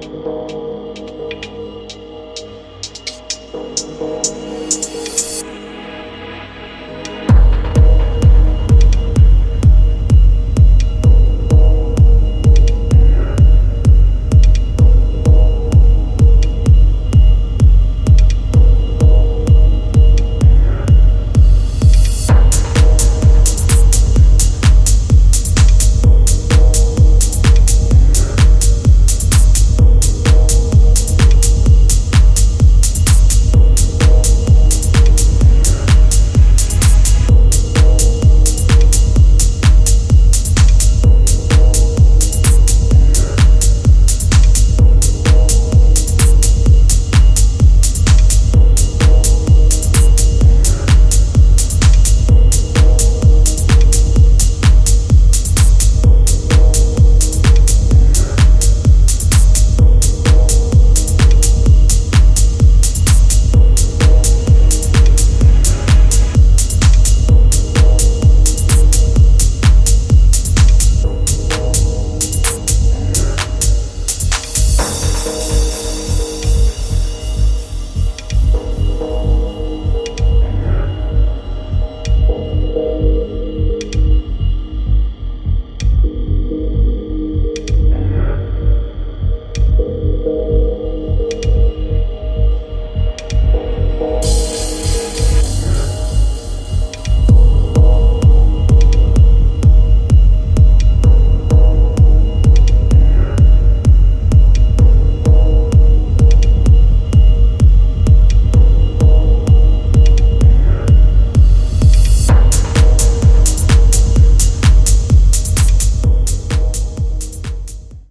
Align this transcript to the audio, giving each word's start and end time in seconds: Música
Música 0.00 0.69